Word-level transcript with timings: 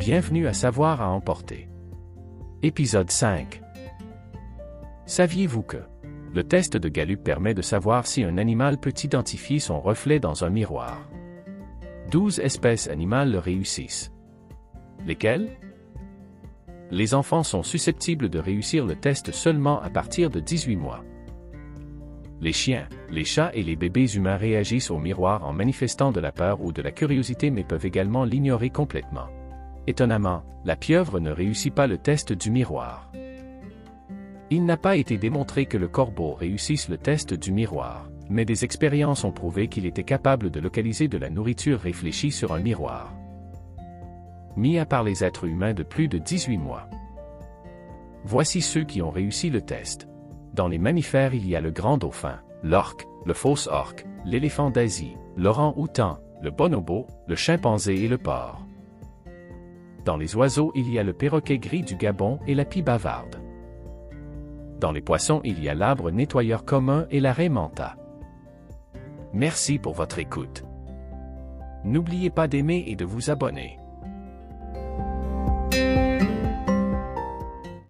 Bienvenue 0.00 0.46
à 0.46 0.54
Savoir 0.54 1.02
à 1.02 1.10
emporter. 1.10 1.68
Épisode 2.62 3.10
5. 3.10 3.60
Saviez-vous 5.04 5.60
que 5.60 5.76
le 6.32 6.42
test 6.42 6.78
de 6.78 6.88
Gallup 6.88 7.22
permet 7.22 7.52
de 7.52 7.60
savoir 7.60 8.06
si 8.06 8.24
un 8.24 8.38
animal 8.38 8.80
peut 8.80 8.94
identifier 9.04 9.58
son 9.58 9.78
reflet 9.78 10.18
dans 10.18 10.42
un 10.42 10.48
miroir? 10.48 11.06
12 12.10 12.38
espèces 12.38 12.88
animales 12.88 13.30
le 13.30 13.40
réussissent. 13.40 14.10
Lesquelles? 15.06 15.50
Les 16.90 17.12
enfants 17.12 17.42
sont 17.42 17.62
susceptibles 17.62 18.30
de 18.30 18.38
réussir 18.38 18.86
le 18.86 18.94
test 18.94 19.32
seulement 19.32 19.82
à 19.82 19.90
partir 19.90 20.30
de 20.30 20.40
18 20.40 20.76
mois. 20.76 21.04
Les 22.40 22.54
chiens, 22.54 22.88
les 23.10 23.26
chats 23.26 23.50
et 23.52 23.62
les 23.62 23.76
bébés 23.76 24.14
humains 24.14 24.38
réagissent 24.38 24.90
au 24.90 24.98
miroir 24.98 25.44
en 25.44 25.52
manifestant 25.52 26.10
de 26.10 26.20
la 26.20 26.32
peur 26.32 26.62
ou 26.62 26.72
de 26.72 26.80
la 26.80 26.90
curiosité 26.90 27.50
mais 27.50 27.64
peuvent 27.64 27.84
également 27.84 28.24
l'ignorer 28.24 28.70
complètement. 28.70 29.28
Étonnamment, 29.86 30.42
la 30.64 30.76
pieuvre 30.76 31.20
ne 31.20 31.30
réussit 31.30 31.74
pas 31.74 31.86
le 31.86 31.98
test 31.98 32.32
du 32.32 32.50
miroir. 32.50 33.10
Il 34.50 34.64
n'a 34.64 34.76
pas 34.76 34.96
été 34.96 35.16
démontré 35.16 35.66
que 35.66 35.78
le 35.78 35.88
corbeau 35.88 36.34
réussisse 36.34 36.88
le 36.88 36.98
test 36.98 37.34
du 37.34 37.52
miroir, 37.52 38.10
mais 38.28 38.44
des 38.44 38.64
expériences 38.64 39.24
ont 39.24 39.32
prouvé 39.32 39.68
qu'il 39.68 39.86
était 39.86 40.04
capable 40.04 40.50
de 40.50 40.60
localiser 40.60 41.08
de 41.08 41.18
la 41.18 41.30
nourriture 41.30 41.80
réfléchie 41.80 42.32
sur 42.32 42.52
un 42.52 42.60
miroir. 42.60 43.14
Mis 44.56 44.78
à 44.78 44.86
part 44.86 45.04
les 45.04 45.22
êtres 45.22 45.44
humains 45.44 45.74
de 45.74 45.84
plus 45.84 46.08
de 46.08 46.18
18 46.18 46.58
mois. 46.58 46.88
Voici 48.24 48.60
ceux 48.60 48.84
qui 48.84 49.00
ont 49.02 49.10
réussi 49.10 49.50
le 49.50 49.62
test. 49.62 50.08
Dans 50.52 50.68
les 50.68 50.78
mammifères, 50.78 51.32
il 51.32 51.48
y 51.48 51.54
a 51.54 51.60
le 51.60 51.70
grand 51.70 51.96
dauphin, 51.96 52.40
l'orque, 52.62 53.06
le 53.24 53.34
fausse 53.34 53.68
orque, 53.68 54.04
l'éléphant 54.24 54.70
d'Asie, 54.70 55.16
l'orang-outan, 55.36 56.18
le 56.42 56.50
bonobo, 56.50 57.06
le 57.28 57.36
chimpanzé 57.36 58.04
et 58.04 58.08
le 58.08 58.18
porc. 58.18 58.66
Dans 60.04 60.16
les 60.16 60.34
oiseaux, 60.36 60.72
il 60.74 60.90
y 60.90 60.98
a 60.98 61.02
le 61.02 61.12
perroquet 61.12 61.58
gris 61.58 61.82
du 61.82 61.96
Gabon 61.96 62.38
et 62.46 62.54
la 62.54 62.64
pie 62.64 62.82
bavarde. 62.82 63.40
Dans 64.80 64.92
les 64.92 65.02
poissons, 65.02 65.40
il 65.44 65.62
y 65.62 65.68
a 65.68 65.74
l'arbre 65.74 66.10
nettoyeur 66.10 66.64
commun 66.64 67.06
et 67.10 67.20
la 67.20 67.32
raie 67.32 67.50
manta. 67.50 67.96
Merci 69.34 69.78
pour 69.78 69.92
votre 69.92 70.18
écoute. 70.18 70.64
N'oubliez 71.84 72.30
pas 72.30 72.48
d'aimer 72.48 72.84
et 72.86 72.96
de 72.96 73.04
vous 73.04 73.30
abonner. 73.30 73.78